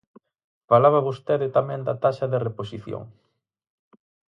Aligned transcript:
Falaba 0.69 1.05
vostede 1.07 1.47
tamén 1.57 1.81
da 1.87 1.95
taxa 2.03 2.25
de 2.33 2.39
reposición. 2.47 3.03